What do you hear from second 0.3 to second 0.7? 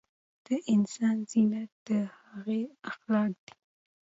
د